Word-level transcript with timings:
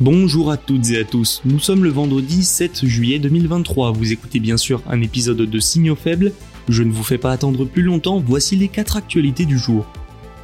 Bonjour 0.00 0.50
à 0.50 0.56
toutes 0.56 0.90
et 0.90 0.98
à 0.98 1.04
tous, 1.04 1.40
nous 1.44 1.60
sommes 1.60 1.84
le 1.84 1.90
vendredi 1.90 2.42
7 2.42 2.84
juillet 2.84 3.20
2023, 3.20 3.92
vous 3.92 4.10
écoutez 4.10 4.40
bien 4.40 4.56
sûr 4.56 4.82
un 4.88 5.00
épisode 5.00 5.36
de 5.36 5.58
Signaux 5.60 5.94
faibles, 5.94 6.32
je 6.68 6.82
ne 6.82 6.90
vous 6.90 7.04
fais 7.04 7.16
pas 7.16 7.30
attendre 7.30 7.64
plus 7.64 7.82
longtemps, 7.82 8.18
voici 8.18 8.56
les 8.56 8.66
4 8.66 8.96
actualités 8.96 9.44
du 9.44 9.56
jour. 9.56 9.86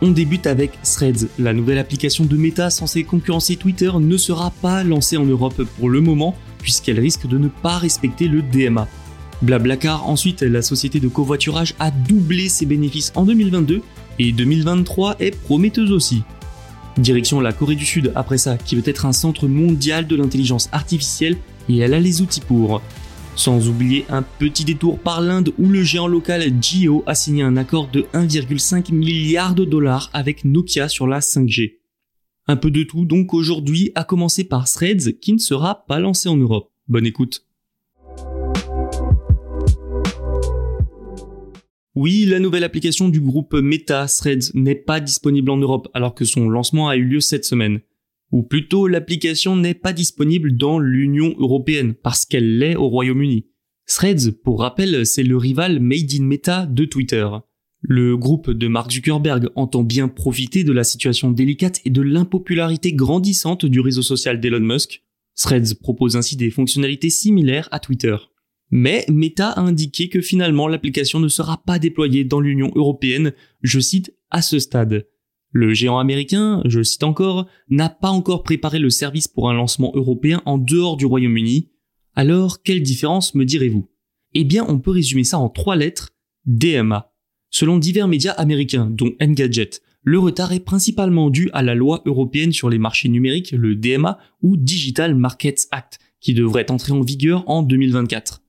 On 0.03 0.13
débute 0.13 0.47
avec 0.47 0.81
Threads, 0.83 1.27
la 1.41 1.53
nouvelle 1.53 1.79
application 1.79 2.27
de 2.27 2.37
Meta 2.37 2.71
censée 2.71 3.03
concurrencer 3.03 3.57
Twitter 3.57 3.91
ne 3.99 4.17
sera 4.17 4.53
pas 4.63 4.85
lancée 4.85 5.17
en 5.17 5.27
Europe 5.27 5.65
pour 5.79 5.91
le 5.91 6.01
moment 6.01 6.37
puisqu'elle 6.61 7.01
risque 7.01 7.27
de 7.27 7.37
ne 7.37 7.49
pas 7.49 7.79
respecter 7.79 8.29
le 8.29 8.43
DMA. 8.43 8.87
Blablacar 9.43 10.09
ensuite, 10.09 10.43
la 10.43 10.63
société 10.63 11.01
de 11.01 11.09
covoiturage 11.09 11.75
a 11.81 11.91
doublé 11.91 12.49
ses 12.49 12.67
bénéfices 12.67 13.11
en 13.17 13.25
2022 13.25 13.83
et 14.21 14.31
2023 14.31 15.17
est 15.19 15.37
prometteuse 15.37 15.91
aussi. 15.91 16.23
Direction 16.99 17.41
la 17.41 17.53
Corée 17.53 17.77
du 17.77 17.87
Sud 17.87 18.13
après 18.15 18.39
ça, 18.39 18.57
qui 18.59 18.77
veut 18.77 18.89
être 18.89 19.07
un 19.07 19.13
centre 19.13 19.49
mondial 19.49 20.07
de 20.07 20.17
l'intelligence 20.17 20.69
artificielle 20.73 21.37
et 21.69 21.79
elle 21.79 21.95
a 21.95 22.01
les 22.01 22.21
outils 22.21 22.41
pour. 22.41 22.83
Sans 23.37 23.69
oublier 23.69 24.05
un 24.09 24.23
petit 24.23 24.65
détour 24.65 24.99
par 24.99 25.21
l'Inde 25.21 25.53
où 25.59 25.69
le 25.69 25.83
géant 25.83 26.09
local 26.09 26.43
Jio 26.61 27.03
a 27.07 27.15
signé 27.15 27.43
un 27.43 27.57
accord 27.57 27.89
de 27.89 28.07
1,5 28.13 28.93
milliard 28.93 29.55
de 29.55 29.65
dollars 29.65 30.11
avec 30.13 30.45
Nokia 30.45 30.89
sur 30.89 31.07
la 31.07 31.21
5G. 31.21 31.79
Un 32.49 32.57
peu 32.57 32.71
de 32.71 32.83
tout 32.83 33.05
donc 33.05 33.33
aujourd'hui, 33.33 33.93
à 33.95 34.05
commencer 34.05 34.45
par 34.45 34.69
Threads 34.69 35.13
qui 35.21 35.33
ne 35.33 35.39
sera 35.39 35.87
pas 35.87 36.01
lancé 36.01 36.29
en 36.29 36.37
Europe. 36.37 36.71
Bonne 36.89 37.07
écoute. 37.07 37.47
Oui, 41.97 42.25
la 42.25 42.39
nouvelle 42.39 42.63
application 42.63 43.09
du 43.09 43.21
groupe 43.21 43.55
Meta 43.55 44.07
Threads 44.07 44.53
n'est 44.55 44.77
pas 44.77 45.01
disponible 45.01 45.51
en 45.51 45.57
Europe 45.57 45.89
alors 45.93 46.15
que 46.15 46.25
son 46.25 46.49
lancement 46.49 46.89
a 46.89 46.97
eu 46.97 47.05
lieu 47.05 47.21
cette 47.21 47.45
semaine. 47.45 47.81
Ou 48.31 48.45
plutôt, 48.45 48.87
l'application 48.87 49.57
n'est 49.57 49.75
pas 49.75 49.93
disponible 49.93 50.57
dans 50.57 50.79
l'Union 50.79 51.35
européenne 51.39 51.95
parce 51.95 52.25
qu'elle 52.25 52.59
l'est 52.59 52.77
au 52.77 52.89
Royaume-Uni. 52.89 53.47
Threads, 53.87 54.31
pour 54.45 54.61
rappel, 54.61 55.05
c'est 55.05 55.25
le 55.25 55.37
rival 55.37 55.81
Made 55.81 56.13
in 56.17 56.23
Meta 56.23 56.65
de 56.67 56.85
Twitter. 56.85 57.27
Le 57.83 58.17
groupe 58.17 58.51
de 58.51 58.69
Mark 58.69 58.93
Zuckerberg 58.93 59.49
entend 59.57 59.83
bien 59.83 60.07
profiter 60.07 60.63
de 60.63 60.73
la 60.73 60.85
situation 60.85 61.33
délicate 61.33 61.81
et 61.85 61.91
de 61.91 62.03
l'impopularité 62.03 62.93
grandissante 62.93 63.67
du 63.67 63.81
réseau 63.81 64.03
social 64.03 64.39
d'Elon 64.39 64.61
Musk. 64.61 65.03
Threads 65.35 65.75
propose 65.81 66.17
ainsi 66.17 66.37
des 66.37 66.51
fonctionnalités 66.51 67.11
similaires 67.11 67.69
à 67.73 67.81
Twitter. 67.81 68.15
Mais 68.71 69.05
Meta 69.09 69.51
a 69.51 69.61
indiqué 69.61 70.09
que 70.09 70.21
finalement 70.21 70.69
l'application 70.69 71.19
ne 71.19 71.29
sera 71.29 71.63
pas 71.65 71.79
déployée 71.79 72.25
dans 72.25 72.41
l'Union 72.41 72.71
européenne, 72.75 73.33
je 73.63 73.81
cite, 73.81 74.15
à 74.31 74.43
ce 74.43 74.59
stade. 74.59 75.07
Le 75.53 75.75
géant 75.75 75.99
américain, 75.99 76.63
je 76.65 76.83
cite 76.83 77.03
encore, 77.03 77.49
n'a 77.69 77.89
pas 77.89 78.11
encore 78.11 78.45
préparé 78.45 78.79
le 78.79 78.91
service 78.91 79.27
pour 79.27 79.51
un 79.51 79.55
lancement 79.55 79.91
européen 79.97 80.43
en 80.47 80.59
dehors 80.59 80.97
du 80.97 81.07
Royaume-Uni. 81.07 81.71
Alors, 82.15 82.63
quelle 82.63 82.83
différence 82.83 83.35
me 83.35 83.45
direz-vous? 83.45 83.89
Eh 84.35 84.45
bien, 84.45 84.65
on 84.69 84.79
peut 84.79 84.93
résumer 84.93 85.25
ça 85.25 85.39
en 85.39 85.49
trois 85.49 85.75
lettres, 85.75 86.11
DMA. 86.47 87.13
Selon 87.51 87.79
divers 87.79 88.07
médias 88.07 88.33
américains, 88.33 88.89
dont 88.89 89.13
Engadget, 89.21 89.71
le 90.03 90.21
retard 90.21 90.53
est 90.53 90.61
principalement 90.61 91.31
dû 91.31 91.51
à 91.53 91.63
la 91.63 91.75
loi 91.75 92.03
européenne 92.07 92.53
sur 92.53 92.71
les 92.71 92.79
marchés 92.79 93.09
numériques, 93.09 93.51
le 93.51 93.75
DMA, 93.75 94.19
ou 94.43 94.57
Digital 94.57 95.17
Markets 95.17 95.67
Act, 95.73 95.99
qui 96.21 96.33
devrait 96.33 96.71
entrer 96.71 96.93
en 96.93 97.01
vigueur 97.01 97.43
en 97.49 97.63
2024. 97.63 98.41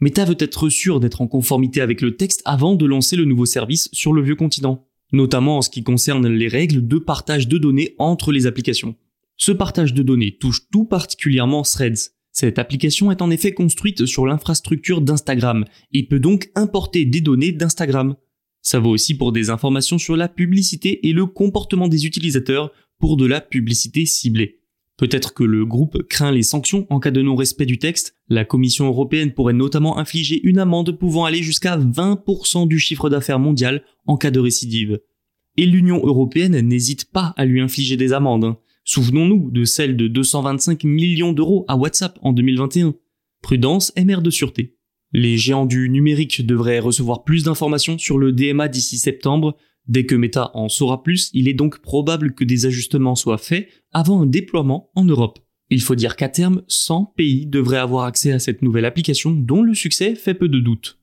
Meta 0.00 0.24
veut 0.24 0.36
être 0.38 0.68
sûr 0.68 1.00
d'être 1.00 1.22
en 1.22 1.26
conformité 1.26 1.80
avec 1.80 2.02
le 2.02 2.16
texte 2.16 2.42
avant 2.44 2.74
de 2.74 2.84
lancer 2.84 3.16
le 3.16 3.24
nouveau 3.24 3.46
service 3.46 3.88
sur 3.92 4.12
le 4.12 4.22
vieux 4.22 4.36
continent, 4.36 4.86
notamment 5.12 5.58
en 5.58 5.62
ce 5.62 5.70
qui 5.70 5.82
concerne 5.82 6.28
les 6.28 6.48
règles 6.48 6.86
de 6.86 6.98
partage 6.98 7.48
de 7.48 7.56
données 7.56 7.94
entre 7.98 8.30
les 8.30 8.46
applications. 8.46 8.94
Ce 9.38 9.52
partage 9.52 9.94
de 9.94 10.02
données 10.02 10.36
touche 10.36 10.68
tout 10.70 10.84
particulièrement 10.84 11.62
Threads. 11.62 12.10
Cette 12.32 12.58
application 12.58 13.10
est 13.10 13.22
en 13.22 13.30
effet 13.30 13.52
construite 13.52 14.04
sur 14.04 14.26
l'infrastructure 14.26 15.00
d'Instagram 15.00 15.64
et 15.92 16.06
peut 16.06 16.20
donc 16.20 16.50
importer 16.54 17.06
des 17.06 17.22
données 17.22 17.52
d'Instagram. 17.52 18.16
Ça 18.60 18.78
vaut 18.78 18.90
aussi 18.90 19.16
pour 19.16 19.32
des 19.32 19.48
informations 19.48 19.96
sur 19.96 20.16
la 20.16 20.28
publicité 20.28 21.08
et 21.08 21.12
le 21.12 21.24
comportement 21.24 21.88
des 21.88 22.04
utilisateurs 22.04 22.72
pour 22.98 23.16
de 23.16 23.24
la 23.24 23.40
publicité 23.40 24.04
ciblée. 24.04 24.60
Peut-être 24.96 25.34
que 25.34 25.44
le 25.44 25.66
groupe 25.66 26.02
craint 26.08 26.32
les 26.32 26.42
sanctions 26.42 26.86
en 26.88 27.00
cas 27.00 27.10
de 27.10 27.20
non-respect 27.20 27.66
du 27.66 27.78
texte. 27.78 28.16
La 28.28 28.46
Commission 28.46 28.86
européenne 28.86 29.32
pourrait 29.32 29.52
notamment 29.52 29.98
infliger 29.98 30.40
une 30.42 30.58
amende 30.58 30.98
pouvant 30.98 31.26
aller 31.26 31.42
jusqu'à 31.42 31.76
20% 31.76 32.66
du 32.66 32.78
chiffre 32.78 33.10
d'affaires 33.10 33.38
mondial 33.38 33.82
en 34.06 34.16
cas 34.16 34.30
de 34.30 34.40
récidive. 34.40 35.00
Et 35.58 35.66
l'Union 35.66 36.00
européenne 36.04 36.58
n'hésite 36.60 37.10
pas 37.10 37.34
à 37.36 37.44
lui 37.44 37.60
infliger 37.60 37.96
des 37.96 38.14
amendes. 38.14 38.56
Souvenons-nous 38.84 39.50
de 39.50 39.64
celle 39.64 39.96
de 39.96 40.08
225 40.08 40.84
millions 40.84 41.32
d'euros 41.32 41.64
à 41.68 41.76
WhatsApp 41.76 42.18
en 42.22 42.32
2021. 42.32 42.94
Prudence 43.42 43.92
est 43.96 44.04
mère 44.04 44.22
de 44.22 44.30
sûreté. 44.30 44.76
Les 45.12 45.36
géants 45.36 45.66
du 45.66 45.88
numérique 45.90 46.44
devraient 46.44 46.78
recevoir 46.78 47.24
plus 47.24 47.44
d'informations 47.44 47.98
sur 47.98 48.18
le 48.18 48.32
DMA 48.32 48.68
d'ici 48.68 48.98
septembre, 48.98 49.56
Dès 49.88 50.04
que 50.04 50.16
Meta 50.16 50.50
en 50.54 50.68
saura 50.68 51.02
plus, 51.02 51.30
il 51.32 51.48
est 51.48 51.54
donc 51.54 51.78
probable 51.78 52.34
que 52.34 52.44
des 52.44 52.66
ajustements 52.66 53.14
soient 53.14 53.38
faits 53.38 53.68
avant 53.92 54.22
un 54.22 54.26
déploiement 54.26 54.90
en 54.94 55.04
Europe. 55.04 55.38
Il 55.70 55.80
faut 55.80 55.94
dire 55.94 56.16
qu'à 56.16 56.28
terme, 56.28 56.62
100 56.68 57.14
pays 57.16 57.46
devraient 57.46 57.78
avoir 57.78 58.04
accès 58.04 58.32
à 58.32 58.38
cette 58.38 58.62
nouvelle 58.62 58.84
application 58.84 59.30
dont 59.32 59.62
le 59.62 59.74
succès 59.74 60.14
fait 60.14 60.34
peu 60.34 60.48
de 60.48 60.60
doute. 60.60 60.98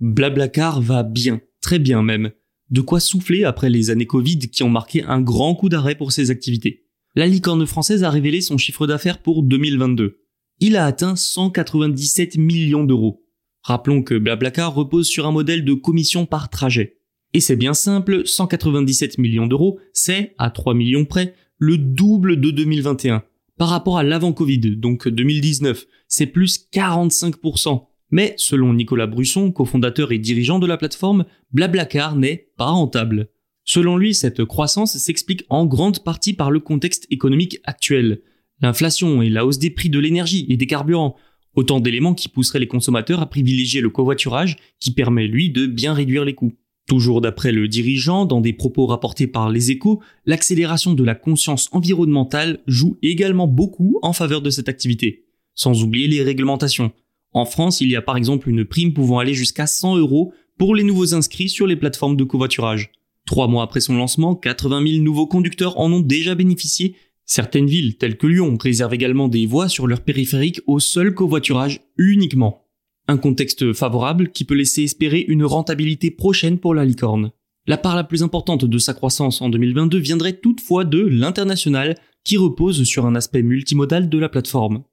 Blablacar 0.00 0.80
va 0.80 1.02
bien, 1.02 1.40
très 1.60 1.78
bien 1.78 2.02
même. 2.02 2.30
De 2.70 2.80
quoi 2.80 3.00
souffler 3.00 3.44
après 3.44 3.70
les 3.70 3.90
années 3.90 4.06
Covid 4.06 4.38
qui 4.38 4.62
ont 4.62 4.68
marqué 4.68 5.02
un 5.02 5.20
grand 5.20 5.54
coup 5.54 5.68
d'arrêt 5.68 5.96
pour 5.96 6.12
ses 6.12 6.30
activités. 6.30 6.84
La 7.14 7.26
licorne 7.26 7.66
française 7.66 8.04
a 8.04 8.10
révélé 8.10 8.40
son 8.40 8.58
chiffre 8.58 8.86
d'affaires 8.86 9.22
pour 9.22 9.42
2022. 9.42 10.20
Il 10.60 10.76
a 10.76 10.84
atteint 10.84 11.16
197 11.16 12.36
millions 12.36 12.84
d'euros. 12.84 13.24
Rappelons 13.62 14.02
que 14.02 14.14
Blablacar 14.16 14.74
repose 14.74 15.08
sur 15.08 15.26
un 15.26 15.32
modèle 15.32 15.64
de 15.64 15.74
commission 15.74 16.26
par 16.26 16.48
trajet. 16.48 16.98
Et 17.34 17.40
c'est 17.40 17.56
bien 17.56 17.74
simple, 17.74 18.26
197 18.26 19.18
millions 19.18 19.46
d'euros, 19.46 19.78
c'est, 19.92 20.34
à 20.38 20.50
3 20.50 20.74
millions 20.74 21.04
près, 21.04 21.34
le 21.58 21.76
double 21.76 22.40
de 22.40 22.50
2021. 22.50 23.22
Par 23.58 23.68
rapport 23.68 23.98
à 23.98 24.02
l'avant-Covid, 24.02 24.76
donc 24.76 25.08
2019, 25.08 25.86
c'est 26.06 26.26
plus 26.26 26.68
45%. 26.72 27.84
Mais 28.10 28.34
selon 28.38 28.72
Nicolas 28.72 29.06
Brusson, 29.06 29.52
cofondateur 29.52 30.12
et 30.12 30.18
dirigeant 30.18 30.58
de 30.58 30.66
la 30.66 30.78
plateforme, 30.78 31.26
Blablacar 31.52 32.16
n'est 32.16 32.48
pas 32.56 32.70
rentable. 32.70 33.28
Selon 33.64 33.98
lui, 33.98 34.14
cette 34.14 34.44
croissance 34.46 34.96
s'explique 34.96 35.44
en 35.50 35.66
grande 35.66 36.02
partie 36.02 36.32
par 36.32 36.50
le 36.50 36.60
contexte 36.60 37.06
économique 37.10 37.58
actuel. 37.64 38.22
L'inflation 38.62 39.20
et 39.20 39.28
la 39.28 39.44
hausse 39.44 39.58
des 39.58 39.70
prix 39.70 39.90
de 39.90 39.98
l'énergie 39.98 40.46
et 40.48 40.56
des 40.56 40.66
carburants, 40.66 41.16
Autant 41.54 41.80
d'éléments 41.80 42.14
qui 42.14 42.28
pousseraient 42.28 42.58
les 42.60 42.68
consommateurs 42.68 43.20
à 43.20 43.28
privilégier 43.28 43.80
le 43.80 43.90
covoiturage 43.90 44.56
qui 44.80 44.92
permet 44.92 45.26
lui 45.26 45.50
de 45.50 45.66
bien 45.66 45.92
réduire 45.92 46.24
les 46.24 46.34
coûts. 46.34 46.54
Toujours 46.88 47.20
d'après 47.20 47.52
le 47.52 47.68
dirigeant, 47.68 48.24
dans 48.24 48.40
des 48.40 48.54
propos 48.54 48.86
rapportés 48.86 49.26
par 49.26 49.50
les 49.50 49.70
échos, 49.70 50.00
l'accélération 50.24 50.94
de 50.94 51.04
la 51.04 51.14
conscience 51.14 51.68
environnementale 51.72 52.60
joue 52.66 52.96
également 53.02 53.46
beaucoup 53.46 53.98
en 54.00 54.14
faveur 54.14 54.40
de 54.40 54.48
cette 54.48 54.70
activité. 54.70 55.26
Sans 55.54 55.82
oublier 55.82 56.08
les 56.08 56.22
réglementations. 56.22 56.92
En 57.32 57.44
France, 57.44 57.82
il 57.82 57.90
y 57.90 57.96
a 57.96 58.00
par 58.02 58.16
exemple 58.16 58.48
une 58.48 58.64
prime 58.64 58.94
pouvant 58.94 59.18
aller 59.18 59.34
jusqu'à 59.34 59.66
100 59.66 59.98
euros 59.98 60.32
pour 60.56 60.74
les 60.74 60.82
nouveaux 60.82 61.14
inscrits 61.14 61.50
sur 61.50 61.66
les 61.66 61.76
plateformes 61.76 62.16
de 62.16 62.24
covoiturage. 62.24 62.90
Trois 63.26 63.48
mois 63.48 63.64
après 63.64 63.80
son 63.80 63.94
lancement, 63.94 64.34
80 64.34 64.86
000 64.86 65.02
nouveaux 65.02 65.26
conducteurs 65.26 65.78
en 65.78 65.92
ont 65.92 66.00
déjà 66.00 66.34
bénéficié. 66.34 66.94
Certaines 67.30 67.66
villes, 67.66 67.98
telles 67.98 68.16
que 68.16 68.26
Lyon, 68.26 68.56
réservent 68.58 68.94
également 68.94 69.28
des 69.28 69.44
voies 69.44 69.68
sur 69.68 69.86
leur 69.86 70.00
périphérique 70.00 70.62
au 70.66 70.80
seul 70.80 71.12
covoiturage 71.12 71.82
uniquement. 71.98 72.64
Un 73.06 73.18
contexte 73.18 73.74
favorable 73.74 74.30
qui 74.30 74.44
peut 74.44 74.54
laisser 74.54 74.84
espérer 74.84 75.26
une 75.28 75.44
rentabilité 75.44 76.10
prochaine 76.10 76.58
pour 76.58 76.74
la 76.74 76.86
licorne. 76.86 77.32
La 77.66 77.76
part 77.76 77.96
la 77.96 78.04
plus 78.04 78.22
importante 78.22 78.64
de 78.64 78.78
sa 78.78 78.94
croissance 78.94 79.42
en 79.42 79.50
2022 79.50 79.98
viendrait 79.98 80.38
toutefois 80.38 80.86
de 80.86 81.00
l'international 81.00 81.96
qui 82.24 82.38
repose 82.38 82.84
sur 82.84 83.04
un 83.04 83.14
aspect 83.14 83.42
multimodal 83.42 84.08
de 84.08 84.18
la 84.18 84.30
plateforme. 84.30 84.84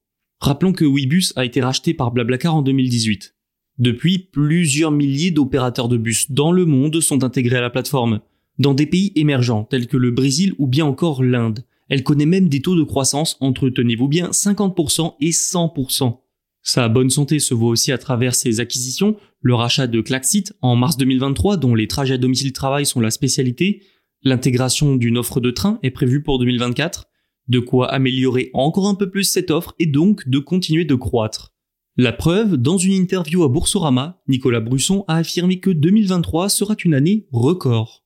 Rappelons 0.42 0.74
que 0.74 0.84
Webus 0.84 1.32
a 1.38 1.46
été 1.46 1.62
racheté 1.62 1.94
par 1.94 2.12
Blablacar 2.12 2.54
en 2.54 2.62
2018. 2.62 3.34
Depuis, 3.78 4.20
plusieurs 4.20 4.92
milliers 4.92 5.32
d'opérateurs 5.32 5.88
de 5.88 5.96
bus 5.96 6.32
dans 6.32 6.52
le 6.52 6.66
monde 6.66 7.00
sont 7.00 7.24
intégrés 7.24 7.58
à 7.58 7.62
la 7.62 7.70
plateforme, 7.70 8.20
dans 8.60 8.74
des 8.74 8.88
pays 8.88 9.14
émergents 9.16 9.64
tels 9.64 9.88
que 9.88 9.96
le 9.96 10.12
Brésil 10.12 10.54
ou 10.58 10.68
bien 10.68 10.86
encore 10.86 11.24
l'Inde. 11.24 11.64
Elle 11.90 12.04
connaît 12.04 12.26
même 12.26 12.50
des 12.50 12.62
taux 12.62 12.76
de 12.76 12.84
croissance 12.84 13.38
entre, 13.40 13.70
tenez-vous 13.70 14.08
bien, 14.08 14.30
50% 14.30 15.16
et 15.20 15.30
100%. 15.30 16.20
Sa 16.64 16.90
bonne 16.90 17.12
santé 17.12 17.38
se 17.40 17.54
voit 17.54 17.70
aussi 17.70 17.92
à 17.92 18.00
travers 18.00 18.34
ses 18.34 18.60
acquisitions, 18.60 19.18
le 19.42 19.54
rachat 19.54 19.86
de 19.86 20.02
Klaxit 20.02 20.54
en 20.62 20.76
mars 20.76 20.98
2023 20.98 21.58
dont 21.58 21.76
les 21.76 21.88
trajets 21.88 22.16
à 22.16 22.18
domicile-travail 22.18 22.88
sont 22.88 23.00
la 23.00 23.12
spécialité, 23.12 23.84
l'intégration 24.24 24.96
d'une 24.96 25.20
offre 25.20 25.40
de 25.40 25.52
train 25.52 25.80
est 25.84 25.92
prévue 25.92 26.24
pour 26.24 26.40
2024, 26.40 27.06
de 27.50 27.60
quoi 27.60 27.92
améliorer 27.92 28.50
encore 28.54 28.88
un 28.88 28.96
peu 28.96 29.12
plus 29.12 29.26
cette 29.26 29.52
offre 29.52 29.76
et 29.78 29.86
donc 29.86 30.28
de 30.28 30.40
continuer 30.40 30.86
de 30.86 30.96
croître. 30.96 31.54
La 31.98 32.12
preuve, 32.12 32.58
dans 32.58 32.80
une 32.80 32.94
interview 32.94 33.44
à 33.44 33.48
Boursorama, 33.48 34.22
Nicolas 34.28 34.60
Brusson 34.60 35.06
a 35.08 35.18
affirmé 35.18 35.60
que 35.60 35.70
2023 35.70 36.50
sera 36.50 36.76
une 36.84 36.96
année 36.96 37.28
record. 37.32 38.05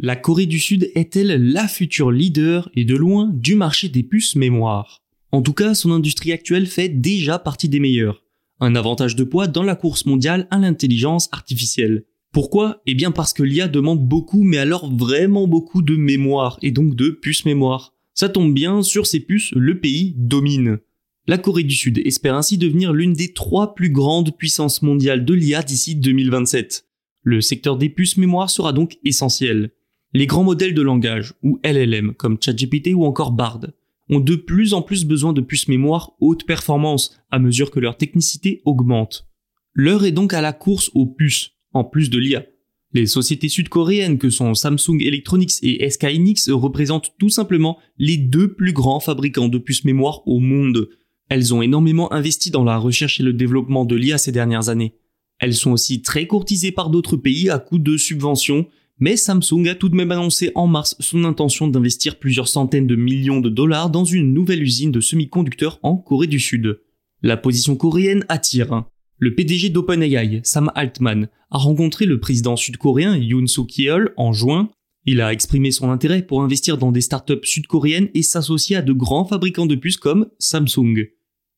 La 0.00 0.14
Corée 0.14 0.46
du 0.46 0.60
Sud 0.60 0.92
est-elle 0.94 1.50
la 1.50 1.66
future 1.66 2.12
leader 2.12 2.70
et 2.76 2.84
de 2.84 2.94
loin 2.94 3.32
du 3.34 3.56
marché 3.56 3.88
des 3.88 4.04
puces 4.04 4.36
mémoire? 4.36 5.02
En 5.32 5.42
tout 5.42 5.52
cas, 5.52 5.74
son 5.74 5.90
industrie 5.90 6.30
actuelle 6.30 6.66
fait 6.68 6.88
déjà 6.88 7.40
partie 7.40 7.68
des 7.68 7.80
meilleures. 7.80 8.22
Un 8.60 8.76
avantage 8.76 9.16
de 9.16 9.24
poids 9.24 9.48
dans 9.48 9.64
la 9.64 9.74
course 9.74 10.06
mondiale 10.06 10.46
à 10.52 10.58
l'intelligence 10.58 11.28
artificielle. 11.32 12.04
Pourquoi? 12.32 12.80
Eh 12.86 12.94
bien 12.94 13.10
parce 13.10 13.32
que 13.32 13.42
l'IA 13.42 13.66
demande 13.66 14.06
beaucoup, 14.06 14.44
mais 14.44 14.58
alors 14.58 14.88
vraiment 14.88 15.48
beaucoup 15.48 15.82
de 15.82 15.96
mémoire, 15.96 16.60
et 16.62 16.70
donc 16.70 16.94
de 16.94 17.08
puces 17.10 17.44
mémoire. 17.44 17.92
Ça 18.14 18.28
tombe 18.28 18.54
bien, 18.54 18.84
sur 18.84 19.04
ces 19.04 19.18
puces, 19.18 19.50
le 19.56 19.80
pays 19.80 20.14
domine. 20.16 20.78
La 21.26 21.38
Corée 21.38 21.64
du 21.64 21.74
Sud 21.74 22.00
espère 22.04 22.36
ainsi 22.36 22.56
devenir 22.56 22.92
l'une 22.92 23.14
des 23.14 23.32
trois 23.32 23.74
plus 23.74 23.90
grandes 23.90 24.36
puissances 24.36 24.80
mondiales 24.80 25.24
de 25.24 25.34
l'IA 25.34 25.64
d'ici 25.64 25.96
2027. 25.96 26.86
Le 27.24 27.40
secteur 27.40 27.76
des 27.76 27.88
puces 27.88 28.16
mémoire 28.16 28.48
sera 28.48 28.72
donc 28.72 28.96
essentiel. 29.04 29.72
Les 30.14 30.26
grands 30.26 30.44
modèles 30.44 30.74
de 30.74 30.82
langage, 30.82 31.34
ou 31.42 31.60
LLM, 31.62 32.14
comme 32.14 32.38
ChatGPT 32.40 32.94
ou 32.94 33.04
encore 33.04 33.32
Bard, 33.32 33.60
ont 34.08 34.20
de 34.20 34.36
plus 34.36 34.72
en 34.72 34.80
plus 34.80 35.04
besoin 35.04 35.34
de 35.34 35.42
puces 35.42 35.68
mémoire 35.68 36.12
haute 36.20 36.46
performance 36.46 37.20
à 37.30 37.38
mesure 37.38 37.70
que 37.70 37.80
leur 37.80 37.98
technicité 37.98 38.62
augmente. 38.64 39.28
L'heure 39.74 40.06
est 40.06 40.12
donc 40.12 40.32
à 40.32 40.40
la 40.40 40.54
course 40.54 40.90
aux 40.94 41.06
puces, 41.06 41.52
en 41.74 41.84
plus 41.84 42.08
de 42.08 42.18
l'IA. 42.18 42.46
Les 42.94 43.06
sociétés 43.06 43.50
sud-coréennes 43.50 44.16
que 44.16 44.30
sont 44.30 44.54
Samsung 44.54 45.02
Electronics 45.02 45.62
et 45.62 45.88
SK 45.90 46.04
Hynix 46.04 46.48
représentent 46.48 47.12
tout 47.18 47.28
simplement 47.28 47.78
les 47.98 48.16
deux 48.16 48.54
plus 48.54 48.72
grands 48.72 49.00
fabricants 49.00 49.48
de 49.48 49.58
puces 49.58 49.84
mémoire 49.84 50.26
au 50.26 50.38
monde. 50.38 50.88
Elles 51.28 51.52
ont 51.52 51.60
énormément 51.60 52.10
investi 52.14 52.50
dans 52.50 52.64
la 52.64 52.78
recherche 52.78 53.20
et 53.20 53.22
le 53.22 53.34
développement 53.34 53.84
de 53.84 53.94
l'IA 53.94 54.16
ces 54.16 54.32
dernières 54.32 54.70
années. 54.70 54.94
Elles 55.38 55.54
sont 55.54 55.72
aussi 55.72 56.00
très 56.00 56.26
courtisées 56.26 56.72
par 56.72 56.88
d'autres 56.88 57.18
pays 57.18 57.50
à 57.50 57.58
coût 57.58 57.78
de 57.78 57.98
subventions 57.98 58.66
mais 59.00 59.16
Samsung 59.16 59.68
a 59.68 59.74
tout 59.74 59.88
de 59.88 59.94
même 59.94 60.10
annoncé 60.10 60.50
en 60.54 60.66
mars 60.66 60.96
son 61.00 61.24
intention 61.24 61.68
d'investir 61.68 62.18
plusieurs 62.18 62.48
centaines 62.48 62.86
de 62.86 62.96
millions 62.96 63.40
de 63.40 63.48
dollars 63.48 63.90
dans 63.90 64.04
une 64.04 64.32
nouvelle 64.32 64.62
usine 64.62 64.92
de 64.92 65.00
semi-conducteurs 65.00 65.78
en 65.82 65.96
Corée 65.96 66.26
du 66.26 66.40
Sud. 66.40 66.80
La 67.22 67.36
position 67.36 67.76
coréenne 67.76 68.24
attire. 68.28 68.84
Le 69.18 69.34
PDG 69.34 69.70
d'OpenAI, 69.70 70.40
Sam 70.44 70.70
Altman, 70.74 71.28
a 71.50 71.58
rencontré 71.58 72.06
le 72.06 72.20
président 72.20 72.56
sud-coréen 72.56 73.16
Yoon 73.16 73.46
Suk 73.46 73.76
Yeol 73.78 74.12
en 74.16 74.32
juin. 74.32 74.70
Il 75.06 75.20
a 75.20 75.32
exprimé 75.32 75.70
son 75.70 75.90
intérêt 75.90 76.22
pour 76.22 76.42
investir 76.42 76.78
dans 76.78 76.92
des 76.92 77.00
startups 77.00 77.40
sud-coréennes 77.42 78.10
et 78.14 78.22
s'associer 78.22 78.76
à 78.76 78.82
de 78.82 78.92
grands 78.92 79.24
fabricants 79.24 79.66
de 79.66 79.74
puces 79.74 79.96
comme 79.96 80.28
Samsung. 80.38 81.08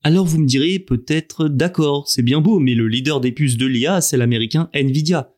Alors 0.03 0.25
vous 0.25 0.39
me 0.39 0.47
direz 0.47 0.79
peut-être 0.79 1.49
d'accord, 1.49 2.09
c'est 2.09 2.23
bien 2.23 2.41
beau, 2.41 2.59
mais 2.59 2.75
le 2.75 2.89
leader 2.89 3.21
des 3.21 3.33
puces 3.33 3.59
de 3.59 3.67
l'IA, 3.67 4.01
c'est 4.01 4.17
l'américain 4.17 4.71
Nvidia. 4.73 5.31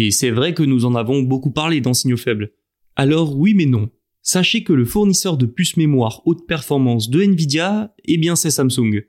Et 0.00 0.12
c'est 0.12 0.30
vrai 0.30 0.54
que 0.54 0.62
nous 0.62 0.84
en 0.84 0.94
avons 0.94 1.22
beaucoup 1.22 1.50
parlé 1.50 1.80
dans 1.80 1.92
Signaux 1.92 2.16
Faibles. 2.16 2.52
Alors 2.94 3.36
oui 3.36 3.52
mais 3.52 3.66
non. 3.66 3.90
Sachez 4.22 4.62
que 4.62 4.72
le 4.72 4.84
fournisseur 4.84 5.36
de 5.36 5.44
puces 5.44 5.76
mémoire 5.76 6.22
haute 6.24 6.46
performance 6.46 7.10
de 7.10 7.20
Nvidia, 7.20 7.92
eh 8.04 8.16
bien 8.16 8.36
c'est 8.36 8.52
Samsung. 8.52 9.02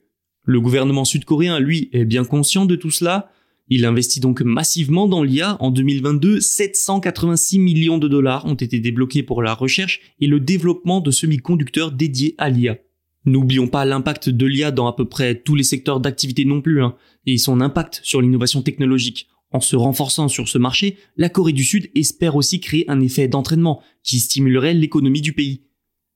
Le 0.45 0.59
gouvernement 0.59 1.05
sud-coréen, 1.05 1.59
lui, 1.59 1.89
est 1.93 2.05
bien 2.05 2.25
conscient 2.25 2.65
de 2.65 2.75
tout 2.75 2.89
cela. 2.89 3.29
Il 3.67 3.85
investit 3.85 4.19
donc 4.19 4.41
massivement 4.41 5.07
dans 5.07 5.21
l'IA. 5.21 5.57
En 5.59 5.69
2022, 5.69 6.39
786 6.39 7.59
millions 7.59 7.99
de 7.99 8.07
dollars 8.07 8.45
ont 8.45 8.55
été 8.55 8.79
débloqués 8.79 9.21
pour 9.21 9.43
la 9.43 9.53
recherche 9.53 10.01
et 10.19 10.25
le 10.25 10.39
développement 10.39 11.01
de 11.01 11.11
semi-conducteurs 11.11 11.91
dédiés 11.91 12.33
à 12.39 12.49
l'IA. 12.49 12.79
N'oublions 13.25 13.67
pas 13.67 13.85
l'impact 13.85 14.29
de 14.29 14.45
l'IA 14.47 14.71
dans 14.71 14.87
à 14.87 14.95
peu 14.95 15.05
près 15.05 15.35
tous 15.35 15.53
les 15.53 15.61
secteurs 15.61 15.99
d'activité 15.99 16.45
non 16.45 16.63
plus, 16.63 16.81
hein, 16.81 16.95
et 17.27 17.37
son 17.37 17.61
impact 17.61 17.99
sur 18.01 18.21
l'innovation 18.21 18.63
technologique. 18.63 19.27
En 19.51 19.61
se 19.61 19.75
renforçant 19.75 20.27
sur 20.27 20.47
ce 20.47 20.57
marché, 20.59 20.97
la 21.17 21.29
Corée 21.29 21.53
du 21.53 21.63
Sud 21.63 21.89
espère 21.95 22.35
aussi 22.35 22.59
créer 22.59 22.89
un 22.89 23.01
effet 23.01 23.27
d'entraînement 23.27 23.81
qui 24.03 24.19
stimulerait 24.19 24.75
l'économie 24.75 25.21
du 25.21 25.33
pays. 25.33 25.63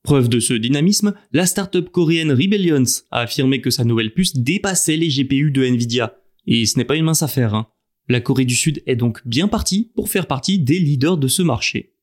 Preuve 0.04 0.30
de 0.30 0.40
ce 0.40 0.54
dynamisme, 0.54 1.16
la 1.32 1.46
start-up 1.46 1.90
coréenne 1.90 2.32
Rebellions 2.32 2.84
a 3.10 3.22
affirmé 3.22 3.62
que 3.62 3.72
sa 3.72 3.86
nouvelle 3.86 4.14
puce 4.14 4.36
dépassait 4.36 4.98
les 4.98 5.08
GPU 5.08 5.50
de 5.50 5.64
Nvidia. 5.64 6.18
Et 6.46 6.66
ce 6.66 6.78
n'est 6.78 6.86
pas 6.86 6.96
une 6.96 7.06
mince 7.06 7.24
affaire. 7.24 7.56
Hein. 7.56 7.68
La 8.10 8.20
Corée 8.20 8.46
du 8.46 8.56
Sud 8.56 8.84
est 8.86 8.98
donc 8.98 9.26
bien 9.26 9.48
partie 9.48 9.92
pour 9.96 10.10
faire 10.10 10.28
partie 10.28 10.60
des 10.60 10.78
leaders 10.78 11.18
de 11.18 11.28
ce 11.28 11.42
marché. 11.42 11.94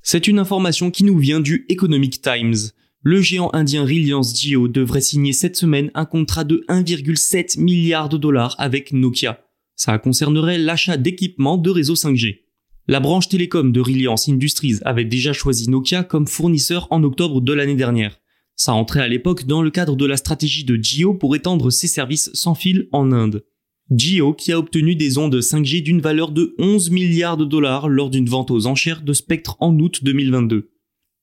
C'est 0.00 0.28
une 0.28 0.38
information 0.38 0.90
qui 0.90 1.02
nous 1.02 1.18
vient 1.18 1.40
du 1.40 1.66
Economic 1.68 2.22
Times 2.22 2.70
le 3.04 3.20
géant 3.20 3.50
indien 3.52 3.84
Reliance 3.84 4.34
Jio 4.34 4.66
devrait 4.66 5.02
signer 5.02 5.34
cette 5.34 5.56
semaine 5.56 5.90
un 5.94 6.06
contrat 6.06 6.42
de 6.42 6.64
1,7 6.70 7.60
milliard 7.60 8.08
de 8.08 8.16
dollars 8.16 8.56
avec 8.58 8.94
Nokia. 8.94 9.44
Ça 9.76 9.98
concernerait 9.98 10.56
l'achat 10.56 10.96
d'équipements 10.96 11.58
de 11.58 11.68
réseau 11.68 11.94
5G. 11.94 12.40
La 12.88 13.00
branche 13.00 13.28
télécom 13.28 13.72
de 13.72 13.80
Reliance 13.80 14.30
Industries 14.30 14.78
avait 14.86 15.04
déjà 15.04 15.34
choisi 15.34 15.68
Nokia 15.68 16.02
comme 16.02 16.26
fournisseur 16.26 16.88
en 16.90 17.02
octobre 17.02 17.42
de 17.42 17.52
l'année 17.52 17.74
dernière. 17.74 18.20
Ça 18.56 18.72
entrait 18.72 19.00
à 19.00 19.08
l'époque 19.08 19.44
dans 19.44 19.60
le 19.60 19.70
cadre 19.70 19.96
de 19.96 20.06
la 20.06 20.16
stratégie 20.16 20.64
de 20.64 20.82
Jio 20.82 21.12
pour 21.12 21.36
étendre 21.36 21.68
ses 21.70 21.88
services 21.88 22.30
sans 22.32 22.54
fil 22.54 22.88
en 22.92 23.12
Inde. 23.12 23.44
Jio 23.90 24.32
qui 24.32 24.50
a 24.50 24.58
obtenu 24.58 24.96
des 24.96 25.18
ondes 25.18 25.36
5G 25.36 25.82
d'une 25.82 26.00
valeur 26.00 26.30
de 26.30 26.54
11 26.58 26.88
milliards 26.88 27.36
de 27.36 27.44
dollars 27.44 27.90
lors 27.90 28.08
d'une 28.08 28.30
vente 28.30 28.50
aux 28.50 28.66
enchères 28.66 29.02
de 29.02 29.12
Spectre 29.12 29.58
en 29.60 29.78
août 29.78 30.00
2022. 30.02 30.70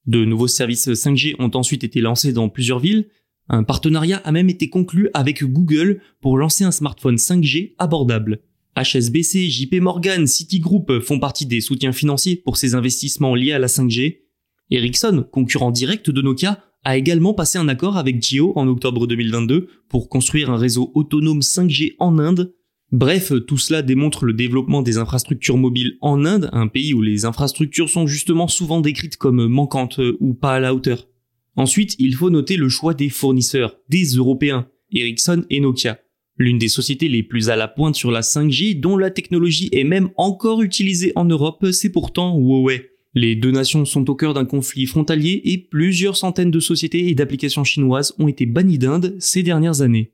De 0.08 0.26
nouveaux 0.26 0.48
services 0.48 0.88
5G 0.88 1.36
ont 1.40 1.52
ensuite 1.54 1.84
été 1.84 2.02
lancés 2.02 2.34
dans 2.34 2.50
plusieurs 2.50 2.80
villes. 2.80 3.10
Un 3.50 3.64
partenariat 3.64 4.18
a 4.18 4.32
même 4.32 4.50
été 4.50 4.70
conclu 4.70 5.10
avec 5.14 5.44
Google 5.44 6.02
pour 6.22 6.38
lancer 6.38 6.64
un 6.64 6.72
smartphone 6.72 7.18
5G 7.18 7.76
abordable. 7.78 8.42
HSBC, 8.76 9.50
JP 9.50 9.76
Morgan, 9.82 10.26
Citigroup 10.26 11.02
font 11.02 11.20
partie 11.20 11.46
des 11.46 11.62
soutiens 11.62 11.92
financiers 11.92 12.38
pour 12.38 12.58
ces 12.58 12.74
investissements 12.76 13.36
liés 13.36 13.52
à 13.52 13.60
la 13.60 13.68
5G. 13.68 14.22
Ericsson, 14.70 15.26
concurrent 15.32 15.72
direct 15.72 16.10
de 16.10 16.22
Nokia, 16.22 16.64
a 16.84 16.98
également 16.98 17.34
passé 17.34 17.60
un 17.60 17.68
accord 17.68 17.98
avec 17.98 18.22
Jio 18.22 18.54
en 18.56 18.68
octobre 18.68 19.06
2022 19.06 19.68
pour 19.90 20.10
construire 20.10 20.50
un 20.50 20.58
réseau 20.58 20.92
autonome 20.96 21.42
5G 21.42 21.96
en 22.00 22.18
Inde 22.18 22.54
Bref, 22.92 23.32
tout 23.48 23.58
cela 23.58 23.82
démontre 23.82 24.26
le 24.26 24.34
développement 24.34 24.82
des 24.82 24.98
infrastructures 24.98 25.56
mobiles 25.56 25.98
en 26.02 26.26
Inde, 26.26 26.50
un 26.52 26.68
pays 26.68 26.94
où 26.94 27.02
les 27.02 27.24
infrastructures 27.24 27.90
sont 27.90 28.06
justement 28.06 28.50
souvent 28.50 28.82
décrites 28.82 29.16
comme 29.16 29.48
manquantes 29.48 30.02
ou 30.20 30.34
pas 30.34 30.56
à 30.56 30.60
la 30.60 30.76
hauteur. 30.76 31.08
Ensuite, 31.56 31.96
il 32.00 32.16
faut 32.16 32.30
noter 32.30 32.58
le 32.58 32.68
choix 32.68 32.94
des 32.94 33.10
fournisseurs, 33.10 33.78
des 33.88 34.04
Européens, 34.16 34.68
Ericsson 34.92 35.46
et 35.50 35.62
Nokia. 35.62 36.00
L'une 36.38 36.58
des 36.58 36.68
sociétés 36.68 37.08
les 37.08 37.24
plus 37.24 37.50
à 37.50 37.56
la 37.56 37.70
pointe 37.70 37.96
sur 37.96 38.12
la 38.12 38.22
5G 38.22 38.80
dont 38.80 38.98
la 38.98 39.12
technologie 39.12 39.70
est 39.72 39.84
même 39.86 40.10
encore 40.18 40.62
utilisée 40.62 41.14
en 41.16 41.24
Europe, 41.24 41.68
c'est 41.72 41.92
pourtant 41.92 42.38
Huawei. 42.38 42.90
Les 43.14 43.36
deux 43.36 43.52
nations 43.52 43.86
sont 43.86 44.10
au 44.10 44.16
cœur 44.16 44.34
d'un 44.34 44.46
conflit 44.46 44.86
frontalier 44.86 45.42
et 45.46 45.58
plusieurs 45.58 46.18
centaines 46.18 46.52
de 46.52 46.60
sociétés 46.60 47.10
et 47.10 47.16
d'applications 47.16 47.64
chinoises 47.64 48.14
ont 48.20 48.28
été 48.28 48.46
bannies 48.46 48.78
d'Inde 48.78 49.16
ces 49.20 49.44
dernières 49.44 49.82
années. 49.82 50.14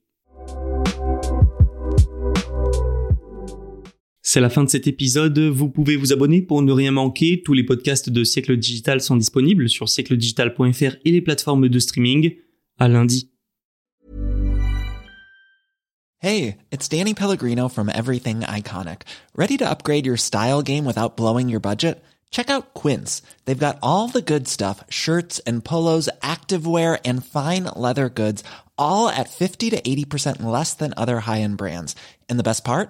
C'est 4.29 4.41
la 4.41 4.50
fin 4.50 4.65
de 4.65 4.69
cet 4.69 4.88
épisode. 4.88 5.39
Vous 5.39 5.69
pouvez 5.69 5.96
vous 5.96 6.12
abonner 6.12 6.41
pour 6.41 6.62
ne 6.62 6.74
rien 6.74 6.91
manquer. 6.91 7.41
Tous 7.46 7.53
les 7.53 7.63
podcasts 7.63 8.10
de 8.10 8.25
Siècle 8.25 8.57
Digital 8.57 9.00
sont 9.00 9.15
disponibles 9.15 9.69
sur 9.69 9.88
siècledigital.fr 9.88 10.98
et 11.05 11.12
les 11.12 11.22
plateformes 11.22 11.69
de 11.69 11.79
streaming. 11.79 12.36
À 12.77 12.89
lundi. 12.89 13.31
Hey, 16.19 16.57
it's 16.74 16.89
Danny 16.89 17.13
Pellegrino 17.13 17.69
from 17.69 17.88
Everything 17.88 18.41
Iconic. 18.41 19.03
Ready 19.34 19.55
to 19.60 19.63
upgrade 19.63 20.05
your 20.05 20.17
style 20.17 20.62
game 20.62 20.86
without 20.86 21.15
blowing 21.15 21.48
your 21.48 21.62
budget? 21.62 22.03
Check 22.29 22.50
out 22.50 22.74
Quince. 22.74 23.22
They've 23.46 23.57
got 23.57 23.77
all 23.81 24.10
the 24.10 24.22
good 24.22 24.50
stuff, 24.50 24.84
shirts 24.89 25.39
and 25.48 25.63
polos, 25.63 26.10
activewear 26.22 27.00
and 27.05 27.24
fine 27.24 27.63
leather 27.77 28.10
goods, 28.10 28.43
all 28.77 29.07
at 29.07 29.29
50 29.29 29.69
to 29.69 29.81
80% 29.81 30.43
less 30.43 30.74
than 30.74 30.93
other 30.98 31.22
high-end 31.22 31.55
brands. 31.55 31.96
And 32.27 32.38
the 32.38 32.43
best 32.43 32.65
part? 32.65 32.89